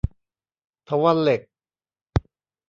[0.85, 1.41] เถาวัลย์เหล็ก